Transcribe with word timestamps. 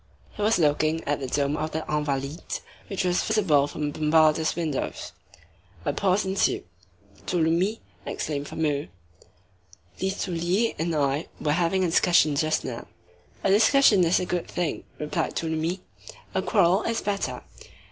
He 0.31 0.41
was 0.41 0.57
looking 0.57 1.03
at 1.03 1.19
the 1.19 1.27
dome 1.27 1.55
of 1.55 1.73
the 1.73 1.85
Invalides, 1.87 2.61
which 2.87 3.03
was 3.03 3.21
visible 3.21 3.67
from 3.67 3.91
Bombarda's 3.91 4.55
windows. 4.55 5.11
A 5.85 5.93
pause 5.93 6.25
ensued. 6.25 6.63
"Tholomyès," 7.27 7.77
exclaimed 8.07 8.47
Fameuil, 8.47 8.87
"Listolier 10.01 10.73
and 10.79 10.95
I 10.95 11.27
were 11.39 11.51
having 11.51 11.83
a 11.83 11.87
discussion 11.91 12.35
just 12.35 12.65
now." 12.65 12.87
"A 13.43 13.51
discussion 13.51 14.03
is 14.03 14.19
a 14.19 14.25
good 14.25 14.47
thing," 14.47 14.85
replied 14.97 15.35
Tholomyès; 15.35 15.81
"a 16.33 16.41
quarrel 16.41 16.81
is 16.81 17.01
better." 17.01 17.43